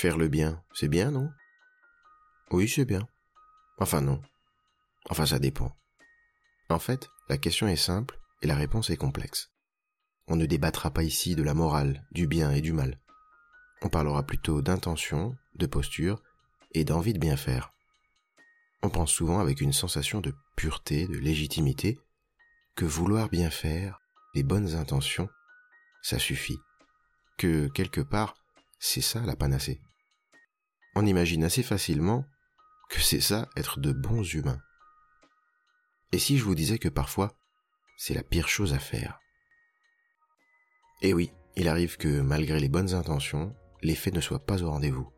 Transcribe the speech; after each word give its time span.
Faire 0.00 0.16
le 0.16 0.28
bien, 0.28 0.62
c'est 0.74 0.86
bien, 0.86 1.10
non? 1.10 1.28
Oui, 2.52 2.68
c'est 2.68 2.84
bien. 2.84 3.08
Enfin 3.78 4.00
non. 4.00 4.22
Enfin 5.10 5.26
ça 5.26 5.40
dépend. 5.40 5.76
En 6.68 6.78
fait, 6.78 7.10
la 7.28 7.36
question 7.36 7.66
est 7.66 7.74
simple 7.74 8.16
et 8.40 8.46
la 8.46 8.54
réponse 8.54 8.90
est 8.90 8.96
complexe. 8.96 9.50
On 10.28 10.36
ne 10.36 10.46
débattra 10.46 10.92
pas 10.92 11.02
ici 11.02 11.34
de 11.34 11.42
la 11.42 11.52
morale, 11.52 12.06
du 12.12 12.28
bien 12.28 12.52
et 12.52 12.60
du 12.60 12.72
mal. 12.72 13.00
On 13.82 13.88
parlera 13.88 14.22
plutôt 14.22 14.62
d'intention, 14.62 15.36
de 15.56 15.66
posture 15.66 16.22
et 16.74 16.84
d'envie 16.84 17.12
de 17.12 17.18
bien 17.18 17.36
faire. 17.36 17.72
On 18.84 18.90
pense 18.90 19.10
souvent 19.10 19.40
avec 19.40 19.60
une 19.60 19.72
sensation 19.72 20.20
de 20.20 20.32
pureté, 20.54 21.08
de 21.08 21.18
légitimité, 21.18 21.98
que 22.76 22.84
vouloir 22.84 23.30
bien 23.30 23.50
faire, 23.50 23.98
les 24.32 24.44
bonnes 24.44 24.76
intentions, 24.76 25.28
ça 26.02 26.20
suffit. 26.20 26.60
Que 27.36 27.66
quelque 27.66 28.00
part, 28.00 28.36
c'est 28.78 29.00
ça 29.00 29.22
la 29.22 29.34
panacée. 29.34 29.80
On 30.94 31.06
imagine 31.06 31.44
assez 31.44 31.62
facilement 31.62 32.24
que 32.90 33.00
c'est 33.00 33.20
ça 33.20 33.48
être 33.56 33.80
de 33.80 33.92
bons 33.92 34.22
humains. 34.34 34.60
Et 36.12 36.18
si 36.18 36.38
je 36.38 36.44
vous 36.44 36.54
disais 36.54 36.78
que 36.78 36.88
parfois, 36.88 37.36
c'est 37.96 38.14
la 38.14 38.22
pire 38.22 38.48
chose 38.48 38.72
à 38.72 38.78
faire? 38.78 39.20
Eh 41.02 41.12
oui, 41.12 41.32
il 41.56 41.68
arrive 41.68 41.96
que 41.96 42.20
malgré 42.20 42.58
les 42.60 42.68
bonnes 42.68 42.94
intentions, 42.94 43.54
l'effet 43.82 44.10
ne 44.10 44.20
soit 44.20 44.44
pas 44.44 44.62
au 44.62 44.70
rendez-vous. 44.70 45.12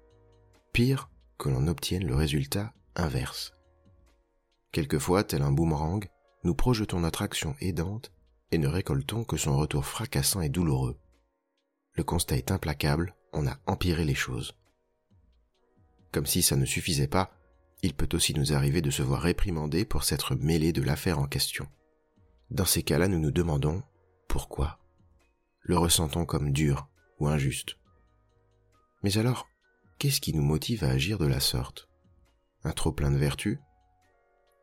Pire, 0.73 1.11
que 1.39 1.49
l'on 1.49 1.69
obtienne 1.69 2.07
le 2.07 2.15
résultat 2.15 2.75
inverse. 2.97 3.53
Quelquefois, 4.73 5.25
tel 5.25 5.43
un 5.43 5.53
boomerang, 5.53 6.07
nous 6.45 6.55
projetons 6.55 7.01
notre 7.01 7.23
action 7.23 7.57
aidante 7.61 8.13
et 8.51 8.59
ne 8.59 8.69
récoltons 8.69 9.25
que 9.25 9.37
son 9.37 9.57
retour 9.57 9.87
fracassant 9.87 10.41
et 10.41 10.49
douloureux. 10.49 10.99
Le 11.95 12.05
constat 12.05 12.37
est 12.37 12.51
implacable, 12.51 13.17
on 13.33 13.47
a 13.47 13.59
empiré 13.67 14.05
les 14.05 14.15
choses. 14.15 14.55
Comme 16.13 16.27
si 16.27 16.43
ça 16.43 16.57
ne 16.57 16.65
suffisait 16.65 17.09
pas, 17.09 17.33
il 17.83 17.95
peut 17.95 18.09
aussi 18.13 18.35
nous 18.35 18.53
arriver 18.53 18.83
de 18.83 18.91
se 18.91 19.03
voir 19.03 19.23
réprimandé 19.23 19.85
pour 19.85 20.05
s'être 20.05 20.35
mêlé 20.35 20.73
de 20.73 20.83
l'affaire 20.83 21.19
en 21.19 21.27
question. 21.27 21.67
Dans 22.51 22.65
ces 22.65 22.83
cas-là, 22.83 23.09
nous 23.09 23.19
nous 23.19 23.31
demandons 23.31 23.83
pourquoi. 24.29 24.79
Le 25.61 25.79
ressentons 25.79 26.27
comme 26.27 26.53
dur 26.53 26.89
ou 27.19 27.29
injuste. 27.29 27.77
Mais 29.03 29.19
alors, 29.19 29.49
qu'est-ce 29.99 30.21
qui 30.21 30.35
nous 30.35 30.43
motive 30.43 30.85
à 30.85 30.89
agir 30.89 31.19
de 31.19 31.27
la 31.27 31.41
sorte? 31.41 31.89
Un 32.65 32.73
trop 32.73 32.93
plein 32.93 33.11
de 33.11 33.17
vertus? 33.17 33.59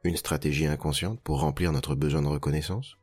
Une 0.03 0.17
stratégie 0.17 0.67
inconsciente 0.67 1.21
pour 1.21 1.39
remplir 1.39 1.71
notre 1.71 1.95
besoin 1.95 2.21
de 2.21 2.27
reconnaissance? 2.27 2.97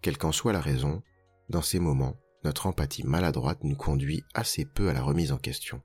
Quelle 0.00 0.18
qu'en 0.18 0.32
soit 0.32 0.52
la 0.52 0.60
raison, 0.60 1.02
dans 1.48 1.62
ces 1.62 1.80
moments, 1.80 2.16
notre 2.44 2.66
empathie 2.66 3.04
maladroite 3.04 3.64
nous 3.64 3.76
conduit 3.76 4.22
assez 4.34 4.64
peu 4.64 4.88
à 4.88 4.92
la 4.92 5.02
remise 5.02 5.32
en 5.32 5.38
question. 5.38 5.82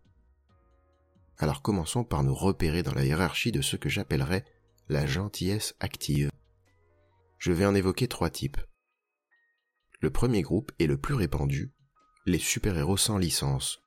Alors 1.39 1.61
commençons 1.61 2.03
par 2.03 2.23
nous 2.23 2.35
repérer 2.35 2.83
dans 2.83 2.93
la 2.93 3.05
hiérarchie 3.05 3.53
de 3.53 3.61
ce 3.61 3.77
que 3.77 3.87
j'appellerais 3.87 4.43
la 4.89 5.05
gentillesse 5.05 5.73
active. 5.79 6.29
Je 7.37 7.53
vais 7.53 7.65
en 7.65 7.73
évoquer 7.73 8.09
trois 8.09 8.29
types. 8.29 8.57
Le 10.01 10.11
premier 10.11 10.41
groupe 10.41 10.73
est 10.79 10.85
le 10.85 10.97
plus 10.97 11.13
répandu, 11.13 11.73
les 12.25 12.39
super-héros 12.39 12.97
sans 12.97 13.17
licence. 13.17 13.81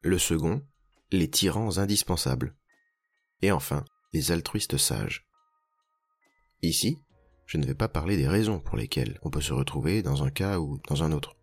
Le 0.00 0.18
second, 0.18 0.66
les 1.12 1.30
tyrans 1.30 1.78
indispensables. 1.78 2.56
Et 3.42 3.52
enfin, 3.52 3.84
les 4.12 4.32
altruistes 4.32 4.76
sages. 4.76 5.28
Ici, 6.62 6.98
je 7.46 7.58
ne 7.58 7.66
vais 7.66 7.74
pas 7.74 7.88
parler 7.88 8.16
des 8.16 8.28
raisons 8.28 8.58
pour 8.58 8.76
lesquelles 8.76 9.20
on 9.22 9.30
peut 9.30 9.40
se 9.40 9.52
retrouver 9.52 10.02
dans 10.02 10.24
un 10.24 10.30
cas 10.30 10.58
ou 10.58 10.80
dans 10.88 11.04
un 11.04 11.12
autre. 11.12 11.36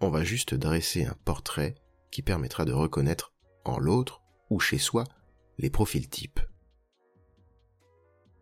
On 0.00 0.10
va 0.10 0.22
juste 0.22 0.54
dresser 0.54 1.04
un 1.04 1.16
portrait 1.24 1.74
qui 2.12 2.22
permettra 2.22 2.64
de 2.64 2.72
reconnaître 2.72 3.32
en 3.64 3.78
l'autre 3.78 4.19
ou 4.50 4.58
chez 4.60 4.78
soi 4.78 5.04
les 5.58 5.70
profils 5.70 6.08
types. 6.08 6.40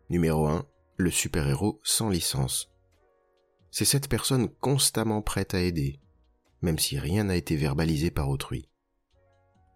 Numéro 0.09 0.47
1. 0.47 0.65
Le 0.97 1.11
super-héros 1.11 1.79
sans 1.83 2.09
licence. 2.09 2.73
C'est 3.71 3.85
cette 3.85 4.09
personne 4.09 4.49
constamment 4.49 5.21
prête 5.21 5.53
à 5.53 5.61
aider, 5.61 6.01
même 6.61 6.79
si 6.79 6.97
rien 6.99 7.25
n'a 7.25 7.35
été 7.35 7.55
verbalisé 7.55 8.09
par 8.09 8.27
autrui. 8.29 8.67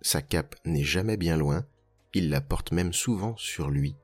Sa 0.01 0.21
cape 0.21 0.55
n'est 0.65 0.83
jamais 0.83 1.15
bien 1.15 1.37
loin, 1.37 1.65
il 2.13 2.29
la 2.29 2.41
porte 2.41 2.71
même 2.71 2.91
souvent 2.91 3.37
sur 3.37 3.69
lui. 3.69 3.95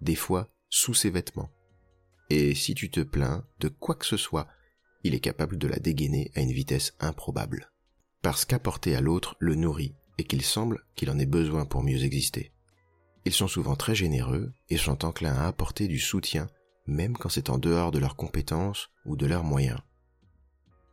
Des 0.00 0.16
fois 0.16 0.52
sous 0.68 0.94
ses 0.94 1.10
vêtements. 1.10 1.50
Et 2.28 2.54
si 2.54 2.74
tu 2.74 2.90
te 2.90 3.00
plains 3.00 3.46
de 3.60 3.68
quoi 3.68 3.94
que 3.94 4.06
ce 4.06 4.16
soit, 4.16 4.48
il 5.04 5.14
est 5.14 5.20
capable 5.20 5.56
de 5.56 5.68
la 5.68 5.78
dégainer 5.78 6.30
à 6.34 6.40
une 6.40 6.52
vitesse 6.52 6.94
improbable. 6.98 7.70
Parce 8.22 8.44
qu'apporter 8.44 8.96
à 8.96 9.00
l'autre 9.00 9.36
le 9.38 9.54
nourrit 9.54 9.94
qu'il 10.24 10.42
semble 10.42 10.84
qu'il 10.96 11.10
en 11.10 11.18
ait 11.18 11.26
besoin 11.26 11.64
pour 11.64 11.82
mieux 11.82 12.04
exister. 12.04 12.52
Ils 13.24 13.32
sont 13.32 13.48
souvent 13.48 13.76
très 13.76 13.94
généreux 13.94 14.52
et 14.68 14.76
sont 14.76 15.04
enclins 15.04 15.34
à 15.34 15.46
apporter 15.46 15.88
du 15.88 15.98
soutien 15.98 16.48
même 16.86 17.16
quand 17.16 17.28
c'est 17.28 17.50
en 17.50 17.58
dehors 17.58 17.90
de 17.90 17.98
leurs 17.98 18.16
compétences 18.16 18.90
ou 19.04 19.16
de 19.16 19.26
leurs 19.26 19.44
moyens. 19.44 19.80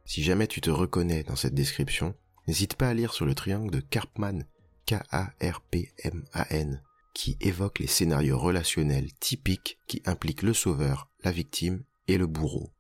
Si 0.06 0.23
jamais 0.23 0.47
tu 0.47 0.62
te 0.62 0.69
reconnais 0.69 1.23
dans 1.23 1.35
cette 1.35 1.53
description, 1.53 2.16
n'hésite 2.47 2.75
pas 2.75 2.89
à 2.89 2.94
lire 2.94 3.13
sur 3.13 3.25
le 3.25 3.35
triangle 3.35 3.72
de 3.72 3.79
Karpman, 3.79 4.45
K-A-R-P-M-A-N, 4.85 6.81
qui 7.13 7.38
évoque 7.41 7.79
les 7.79 7.88
scénarios 7.88 8.39
relationnels 8.39 9.13
typiques 9.19 9.78
qui 9.88 10.01
impliquent 10.06 10.44
le 10.44 10.53
sauveur, 10.53 11.09
la 11.23 11.31
victime 11.31 11.84
et 12.07 12.18
le 12.18 12.28
bourreau. 12.28 12.72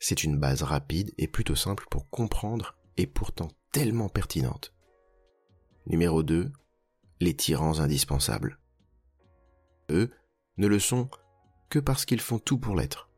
C'est 0.00 0.24
une 0.24 0.38
base 0.38 0.62
rapide 0.62 1.12
et 1.16 1.28
plutôt 1.28 1.54
simple 1.54 1.86
pour 1.90 2.08
comprendre 2.10 2.76
et 2.96 3.06
pourtant 3.06 3.50
tellement 3.72 4.08
pertinente. 4.08 4.72
Numéro 5.86 6.22
2. 6.22 6.50
Les 7.20 7.34
tyrans 7.34 7.78
indispensables. 7.78 8.58
Eux 9.90 10.10
ne 10.56 10.66
le 10.66 10.78
sont 10.78 11.10
que 11.68 11.78
parce 11.78 12.06
qu'ils 12.06 12.22
font 12.22 12.38
tout 12.38 12.56
pour 12.56 12.74
l'être. 12.74 13.10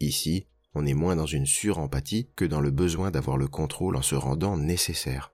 Ici, 0.00 0.48
on 0.74 0.84
est 0.84 0.94
moins 0.94 1.14
dans 1.14 1.26
une 1.26 1.46
surempathie 1.46 2.28
que 2.34 2.44
dans 2.44 2.60
le 2.60 2.72
besoin 2.72 3.12
d'avoir 3.12 3.36
le 3.36 3.46
contrôle 3.46 3.96
en 3.96 4.02
se 4.02 4.16
rendant 4.16 4.56
nécessaire. 4.56 5.32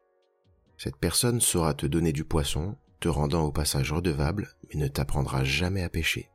Cette 0.77 0.99
personne 0.99 1.41
saura 1.41 1.73
te 1.73 1.87
donner 1.87 2.13
du 2.13 2.25
poisson, 2.25 2.77
te 3.01 3.09
rendant 3.09 3.45
au 3.45 3.51
passage 3.51 3.91
redevable, 3.91 4.55
mais 4.69 4.79
ne 4.79 4.89
t'apprendra 4.89 5.45
jamais 5.45 5.83
à 5.83 5.89
pêcher. 5.89 6.29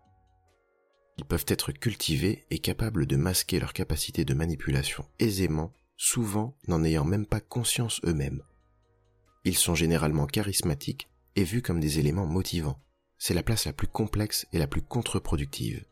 Ils 1.20 1.26
peuvent 1.26 1.46
être 1.48 1.72
cultivés 1.72 2.48
et 2.50 2.58
capables 2.58 3.06
de 3.06 3.18
masquer 3.18 3.60
leur 3.60 3.74
capacité 3.74 4.26
de 4.26 4.34
manipulation 4.34 5.06
aisément, 5.20 5.74
souvent 5.96 6.58
n'en 6.68 6.84
ayant 6.84 7.06
même 7.06 7.28
pas 7.28 7.40
conscience 7.40 8.02
eux-mêmes. 8.04 8.42
Ils 9.46 9.58
sont 9.58 9.76
généralement 9.76 10.26
charismatiques 10.26 11.10
et 11.36 11.44
vus 11.44 11.62
comme 11.62 11.80
des 11.80 12.00
éléments 12.00 12.26
motivants. 12.26 12.80
C'est 13.18 13.34
la 13.34 13.44
place 13.44 13.66
la 13.66 13.74
plus 13.74 13.88
complexe 13.88 14.48
et 14.54 14.60
la 14.60 14.68
plus 14.68 14.82
contre-productive. 14.82 15.86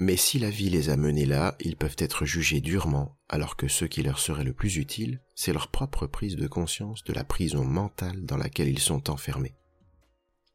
Mais 0.00 0.16
si 0.16 0.38
la 0.38 0.50
vie 0.50 0.70
les 0.70 0.90
a 0.90 0.96
menés 0.96 1.24
là, 1.24 1.56
ils 1.60 1.76
peuvent 1.76 1.96
être 1.98 2.24
jugés 2.24 2.60
durement, 2.60 3.16
alors 3.28 3.56
que 3.56 3.68
ce 3.68 3.84
qui 3.84 4.02
leur 4.02 4.18
serait 4.18 4.44
le 4.44 4.52
plus 4.52 4.76
utile, 4.76 5.20
c'est 5.36 5.52
leur 5.52 5.68
propre 5.68 6.06
prise 6.06 6.36
de 6.36 6.48
conscience 6.48 7.04
de 7.04 7.12
la 7.12 7.24
prison 7.24 7.64
mentale 7.64 8.24
dans 8.24 8.36
laquelle 8.36 8.68
ils 8.68 8.80
sont 8.80 9.08
enfermés. 9.10 9.54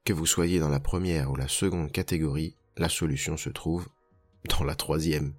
Que 0.04 0.14
vous 0.14 0.26
soyez 0.26 0.60
dans 0.60 0.70
la 0.70 0.82
première 0.82 1.32
ou 1.32 1.36
la 1.36 1.48
seconde 1.48 1.92
catégorie, 1.92 2.58
la 2.76 2.90
solution 2.90 3.38
se 3.38 3.50
trouve 3.50 3.88
dans 4.50 4.66
la 4.66 4.76
troisième, 4.76 5.34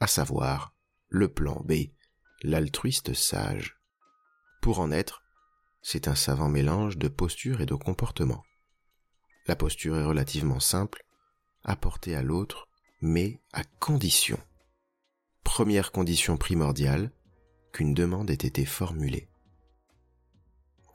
à 0.00 0.06
savoir 0.06 0.74
le 1.08 1.28
plan 1.28 1.60
B, 1.64 1.90
l'altruiste 2.42 3.14
sage. 3.14 3.78
Pour 4.62 4.78
en 4.80 4.92
être, 4.92 5.23
c'est 5.86 6.08
un 6.08 6.14
savant 6.14 6.48
mélange 6.48 6.96
de 6.96 7.08
posture 7.08 7.60
et 7.60 7.66
de 7.66 7.74
comportement. 7.74 8.42
La 9.46 9.54
posture 9.54 9.98
est 9.98 10.04
relativement 10.04 10.58
simple, 10.58 11.04
apporter 11.62 12.16
à 12.16 12.22
l'autre, 12.22 12.68
mais 13.02 13.38
à 13.52 13.64
condition. 13.80 14.38
Première 15.44 15.92
condition 15.92 16.38
primordiale, 16.38 17.12
qu'une 17.70 17.92
demande 17.92 18.30
ait 18.30 18.34
été 18.34 18.64
formulée. 18.64 19.28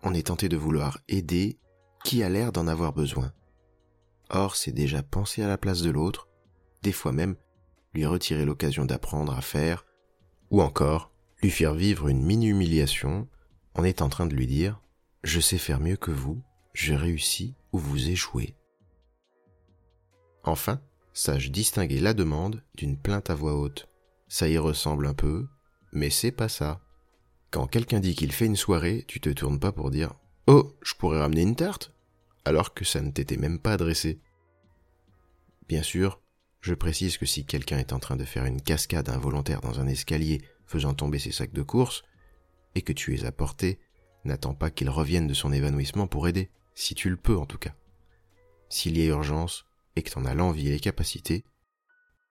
On 0.01 0.15
est 0.15 0.27
tenté 0.27 0.49
de 0.49 0.57
vouloir 0.57 0.99
aider 1.07 1.59
qui 2.03 2.23
a 2.23 2.29
l'air 2.29 2.51
d'en 2.51 2.65
avoir 2.65 2.91
besoin. 2.91 3.31
Or, 4.31 4.55
c'est 4.55 4.71
déjà 4.71 5.03
penser 5.03 5.43
à 5.43 5.47
la 5.47 5.59
place 5.59 5.83
de 5.83 5.91
l'autre, 5.91 6.27
des 6.81 6.93
fois 6.93 7.11
même 7.11 7.35
lui 7.93 8.07
retirer 8.07 8.43
l'occasion 8.43 8.85
d'apprendre 8.85 9.33
à 9.33 9.41
faire, 9.41 9.85
ou 10.49 10.63
encore 10.63 11.11
lui 11.43 11.51
faire 11.51 11.75
vivre 11.75 12.07
une 12.07 12.23
mini-humiliation 12.23 13.27
on 13.75 13.83
est 13.83 14.01
en 14.01 14.09
train 14.09 14.25
de 14.25 14.35
lui 14.35 14.47
dire 14.47 14.81
Je 15.23 15.39
sais 15.39 15.57
faire 15.57 15.79
mieux 15.79 15.97
que 15.97 16.11
vous, 16.11 16.41
j'ai 16.73 16.95
réussi 16.95 17.55
ou 17.71 17.79
vous 17.79 18.09
échoué. 18.09 18.55
Enfin, 20.43 20.81
sache 21.13 21.51
distinguer 21.51 21.99
la 21.99 22.13
demande 22.13 22.63
d'une 22.75 22.97
plainte 22.97 23.29
à 23.29 23.35
voix 23.35 23.55
haute. 23.55 23.89
Ça 24.27 24.47
y 24.47 24.57
ressemble 24.57 25.07
un 25.07 25.13
peu, 25.13 25.47
mais 25.91 26.09
c'est 26.09 26.31
pas 26.31 26.49
ça. 26.49 26.81
Quand 27.51 27.67
quelqu'un 27.67 27.99
dit 27.99 28.15
qu'il 28.15 28.31
fait 28.31 28.45
une 28.45 28.55
soirée, 28.55 29.05
tu 29.07 29.19
te 29.19 29.29
tournes 29.29 29.59
pas 29.59 29.71
pour 29.71 29.91
dire 29.91 30.13
Oh, 30.47 30.77
je 30.81 30.93
pourrais 30.93 31.19
ramener 31.19 31.41
une 31.41 31.55
tarte 31.55 31.93
alors 32.45 32.73
que 32.73 32.85
ça 32.85 33.01
ne 33.01 33.11
t'était 33.11 33.37
même 33.37 33.59
pas 33.59 33.73
adressé. 33.73 34.19
Bien 35.67 35.83
sûr, 35.83 36.21
je 36.61 36.73
précise 36.73 37.17
que 37.17 37.25
si 37.25 37.45
quelqu'un 37.45 37.77
est 37.77 37.93
en 37.93 37.99
train 37.99 38.15
de 38.15 38.25
faire 38.25 38.45
une 38.45 38.61
cascade 38.61 39.09
involontaire 39.09 39.61
dans 39.61 39.79
un 39.79 39.87
escalier 39.87 40.41
faisant 40.65 40.93
tomber 40.93 41.19
ses 41.19 41.31
sacs 41.31 41.53
de 41.53 41.61
course, 41.61 42.03
et 42.75 42.81
que 42.81 42.93
tu 42.93 43.15
es 43.15 43.25
apporté, 43.25 43.79
n'attends 44.25 44.53
pas 44.53 44.69
qu'il 44.69 44.89
revienne 44.89 45.27
de 45.27 45.33
son 45.33 45.51
évanouissement 45.51 46.07
pour 46.07 46.27
aider, 46.27 46.51
si 46.75 46.95
tu 46.95 47.09
le 47.09 47.17
peux 47.17 47.37
en 47.37 47.45
tout 47.45 47.57
cas. 47.57 47.75
S'il 48.69 48.97
y 48.97 49.01
a 49.01 49.05
urgence 49.05 49.65
et 49.95 50.03
que 50.03 50.09
tu 50.09 50.17
en 50.17 50.25
as 50.25 50.33
l'envie 50.33 50.67
et 50.67 50.71
les 50.71 50.79
capacités. 50.79 51.43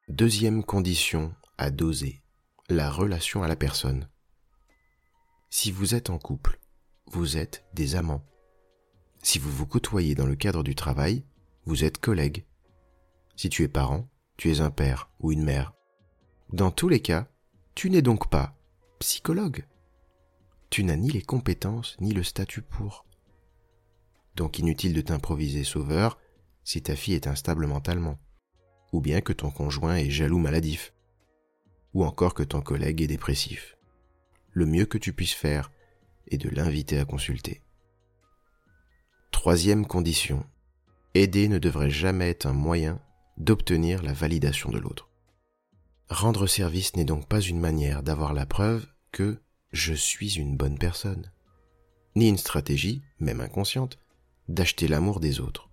Deuxième 0.08 0.64
condition 0.64 1.34
à 1.58 1.70
doser, 1.70 2.22
la 2.68 2.90
relation 2.90 3.42
à 3.42 3.48
la 3.48 3.56
personne. 3.56 4.08
Si 5.50 5.70
vous 5.70 5.94
êtes 5.94 6.10
en 6.10 6.18
couple, 6.18 6.60
vous 7.06 7.36
êtes 7.36 7.64
des 7.74 7.96
amants. 7.96 8.24
Si 9.22 9.38
vous 9.38 9.50
vous 9.50 9.66
côtoyez 9.66 10.14
dans 10.14 10.26
le 10.26 10.36
cadre 10.36 10.62
du 10.62 10.74
travail, 10.74 11.24
vous 11.64 11.84
êtes 11.84 11.98
collègues. 11.98 12.46
Si 13.36 13.48
tu 13.48 13.64
es 13.64 13.68
parent, 13.68 14.08
tu 14.36 14.50
es 14.50 14.60
un 14.60 14.70
père 14.70 15.10
ou 15.20 15.32
une 15.32 15.42
mère. 15.42 15.74
Dans 16.52 16.70
tous 16.70 16.88
les 16.88 17.00
cas, 17.00 17.28
tu 17.74 17.90
n'es 17.90 18.02
donc 18.02 18.30
pas 18.30 18.56
psychologue. 18.98 19.66
Tu 20.70 20.84
n'as 20.84 20.96
ni 20.96 21.10
les 21.10 21.22
compétences 21.22 21.96
ni 22.00 22.12
le 22.12 22.22
statut 22.22 22.62
pour. 22.62 23.06
Donc 24.36 24.58
inutile 24.58 24.92
de 24.92 25.00
t'improviser 25.00 25.64
sauveur 25.64 26.18
si 26.62 26.82
ta 26.82 26.94
fille 26.94 27.14
est 27.14 27.26
instable 27.26 27.66
mentalement, 27.66 28.18
ou 28.92 29.00
bien 29.00 29.20
que 29.20 29.32
ton 29.32 29.50
conjoint 29.50 29.96
est 29.96 30.10
jaloux 30.10 30.38
maladif, 30.38 30.92
ou 31.94 32.04
encore 32.04 32.34
que 32.34 32.42
ton 32.42 32.60
collègue 32.60 33.00
est 33.00 33.06
dépressif. 33.06 33.76
Le 34.52 34.66
mieux 34.66 34.86
que 34.86 34.98
tu 34.98 35.12
puisses 35.12 35.32
faire 35.32 35.72
est 36.28 36.38
de 36.38 36.50
l'inviter 36.50 36.98
à 36.98 37.04
consulter. 37.04 37.62
Troisième 39.30 39.86
condition. 39.86 40.44
Aider 41.14 41.48
ne 41.48 41.58
devrait 41.58 41.90
jamais 41.90 42.28
être 42.28 42.46
un 42.46 42.52
moyen 42.52 43.00
d'obtenir 43.38 44.02
la 44.02 44.12
validation 44.12 44.70
de 44.70 44.78
l'autre. 44.78 45.08
Rendre 46.10 46.46
service 46.46 46.96
n'est 46.96 47.04
donc 47.04 47.26
pas 47.28 47.40
une 47.40 47.60
manière 47.60 48.02
d'avoir 48.02 48.34
la 48.34 48.46
preuve 48.46 48.86
que 49.12 49.40
je 49.72 49.94
suis 49.94 50.38
une 50.38 50.56
bonne 50.56 50.78
personne, 50.78 51.30
ni 52.16 52.28
une 52.28 52.38
stratégie, 52.38 53.02
même 53.20 53.40
inconsciente, 53.40 53.98
d'acheter 54.48 54.88
l'amour 54.88 55.20
des 55.20 55.40
autres. 55.40 55.68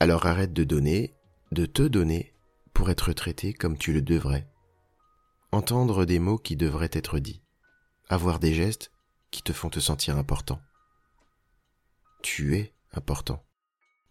Alors 0.00 0.26
arrête 0.26 0.52
de 0.52 0.64
donner, 0.64 1.14
de 1.50 1.66
te 1.66 1.82
donner, 1.82 2.34
pour 2.72 2.90
être 2.90 3.12
traité 3.12 3.52
comme 3.52 3.76
tu 3.76 3.92
le 3.92 4.02
devrais. 4.02 4.48
Entendre 5.50 6.04
des 6.04 6.18
mots 6.18 6.38
qui 6.38 6.56
devraient 6.56 6.90
être 6.92 7.18
dits, 7.18 7.42
avoir 8.08 8.38
des 8.38 8.54
gestes 8.54 8.90
qui 9.30 9.42
te 9.42 9.52
font 9.52 9.70
te 9.70 9.80
sentir 9.80 10.16
important. 10.16 10.60
Tu 12.22 12.56
es 12.56 12.72
important. 12.92 13.44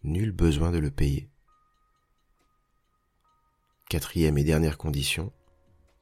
Nul 0.04 0.32
besoin 0.32 0.70
de 0.70 0.78
le 0.78 0.90
payer. 0.90 1.30
Quatrième 3.88 4.38
et 4.38 4.44
dernière 4.44 4.78
condition, 4.78 5.32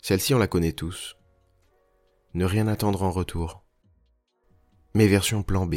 celle-ci 0.02 0.34
on 0.34 0.38
la 0.38 0.46
connaît 0.46 0.72
tous. 0.72 1.16
Ne 2.32 2.44
rien 2.44 2.68
attendre 2.68 3.02
en 3.02 3.10
retour. 3.10 3.64
Mais 4.94 5.08
version 5.08 5.42
plan 5.42 5.66
B. 5.66 5.76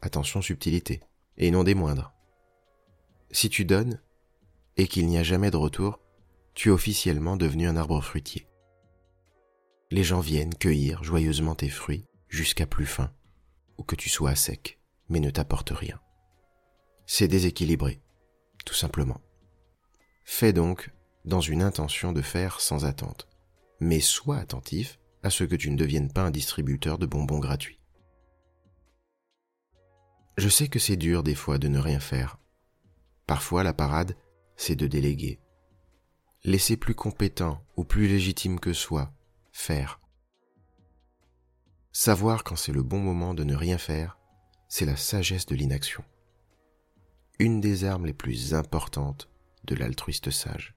Attention 0.00 0.40
subtilité, 0.40 1.00
et 1.36 1.50
non 1.50 1.64
des 1.64 1.74
moindres. 1.74 2.12
Si 3.30 3.48
tu 3.48 3.64
donnes, 3.64 4.00
et 4.76 4.86
qu'il 4.86 5.06
n'y 5.06 5.18
a 5.18 5.22
jamais 5.22 5.50
de 5.50 5.56
retour, 5.56 6.00
tu 6.54 6.68
es 6.68 6.72
officiellement 6.72 7.36
devenu 7.36 7.66
un 7.66 7.76
arbre 7.76 8.00
fruitier. 8.00 8.46
Les 9.90 10.04
gens 10.04 10.20
viennent 10.20 10.54
cueillir 10.54 11.02
joyeusement 11.02 11.54
tes 11.54 11.68
fruits 11.68 12.06
jusqu'à 12.28 12.66
plus 12.66 12.86
fin, 12.86 13.12
ou 13.76 13.82
que 13.82 13.96
tu 13.96 14.08
sois 14.08 14.30
à 14.30 14.36
sec, 14.36 14.78
mais 15.08 15.20
ne 15.20 15.30
t'apportent 15.30 15.70
rien. 15.70 16.00
C'est 17.06 17.28
déséquilibré, 17.28 18.00
tout 18.64 18.74
simplement. 18.74 19.20
Fais 20.24 20.52
donc 20.52 20.90
dans 21.24 21.40
une 21.40 21.62
intention 21.62 22.12
de 22.12 22.22
faire 22.22 22.60
sans 22.60 22.84
attente. 22.84 23.28
Mais 23.80 24.00
sois 24.00 24.38
attentif 24.38 25.00
à 25.22 25.30
ce 25.30 25.44
que 25.44 25.56
tu 25.56 25.70
ne 25.70 25.76
deviennes 25.76 26.12
pas 26.12 26.22
un 26.22 26.30
distributeur 26.30 26.98
de 26.98 27.06
bonbons 27.06 27.38
gratuits. 27.38 27.78
Je 30.36 30.48
sais 30.48 30.68
que 30.68 30.78
c'est 30.78 30.96
dur 30.96 31.22
des 31.22 31.34
fois 31.34 31.58
de 31.58 31.68
ne 31.68 31.78
rien 31.78 32.00
faire. 32.00 32.38
Parfois 33.26 33.62
la 33.62 33.72
parade, 33.72 34.16
c'est 34.56 34.76
de 34.76 34.86
déléguer. 34.86 35.40
Laisser 36.44 36.76
plus 36.76 36.94
compétent 36.94 37.64
ou 37.76 37.84
plus 37.84 38.08
légitime 38.08 38.58
que 38.58 38.72
soi 38.72 39.12
faire. 39.52 40.00
Savoir 41.92 42.42
quand 42.42 42.56
c'est 42.56 42.72
le 42.72 42.82
bon 42.82 42.98
moment 42.98 43.34
de 43.34 43.44
ne 43.44 43.54
rien 43.54 43.78
faire, 43.78 44.18
c'est 44.68 44.86
la 44.86 44.96
sagesse 44.96 45.46
de 45.46 45.54
l'inaction. 45.54 46.02
Une 47.38 47.60
des 47.60 47.84
armes 47.84 48.06
les 48.06 48.14
plus 48.14 48.54
importantes 48.54 49.28
de 49.64 49.74
l'altruiste 49.74 50.30
sage. 50.30 50.74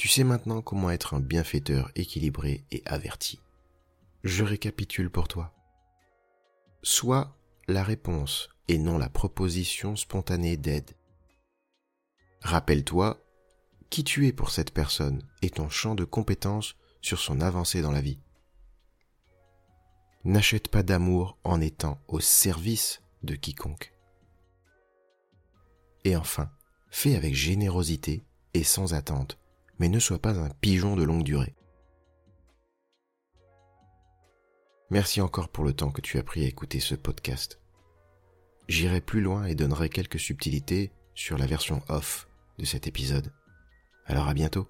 Tu 0.00 0.08
sais 0.08 0.24
maintenant 0.24 0.62
comment 0.62 0.90
être 0.90 1.12
un 1.12 1.20
bienfaiteur 1.20 1.90
équilibré 1.94 2.64
et 2.70 2.82
averti. 2.86 3.38
Je 4.24 4.44
récapitule 4.44 5.10
pour 5.10 5.28
toi. 5.28 5.52
Sois 6.82 7.36
la 7.68 7.82
réponse 7.82 8.48
et 8.68 8.78
non 8.78 8.96
la 8.96 9.10
proposition 9.10 9.96
spontanée 9.96 10.56
d'aide. 10.56 10.92
Rappelle-toi 12.40 13.22
qui 13.90 14.02
tu 14.02 14.26
es 14.26 14.32
pour 14.32 14.52
cette 14.52 14.72
personne 14.72 15.22
et 15.42 15.50
ton 15.50 15.68
champ 15.68 15.94
de 15.94 16.04
compétences 16.04 16.76
sur 17.02 17.18
son 17.18 17.42
avancée 17.42 17.82
dans 17.82 17.92
la 17.92 18.00
vie. 18.00 18.22
N'achète 20.24 20.68
pas 20.68 20.82
d'amour 20.82 21.36
en 21.44 21.60
étant 21.60 22.00
au 22.08 22.20
service 22.20 23.02
de 23.22 23.34
quiconque. 23.34 23.92
Et 26.04 26.16
enfin, 26.16 26.50
fais 26.88 27.16
avec 27.16 27.34
générosité 27.34 28.24
et 28.54 28.64
sans 28.64 28.94
attente 28.94 29.36
mais 29.80 29.88
ne 29.88 29.98
sois 29.98 30.20
pas 30.20 30.38
un 30.38 30.50
pigeon 30.60 30.94
de 30.94 31.02
longue 31.02 31.24
durée. 31.24 31.56
Merci 34.90 35.20
encore 35.20 35.48
pour 35.48 35.64
le 35.64 35.72
temps 35.72 35.90
que 35.90 36.02
tu 36.02 36.18
as 36.18 36.22
pris 36.22 36.44
à 36.44 36.48
écouter 36.48 36.80
ce 36.80 36.94
podcast. 36.94 37.60
J'irai 38.68 39.00
plus 39.00 39.22
loin 39.22 39.46
et 39.46 39.54
donnerai 39.54 39.88
quelques 39.88 40.20
subtilités 40.20 40.92
sur 41.14 41.38
la 41.38 41.46
version 41.46 41.82
off 41.88 42.28
de 42.58 42.64
cet 42.64 42.86
épisode. 42.86 43.32
Alors 44.04 44.28
à 44.28 44.34
bientôt. 44.34 44.68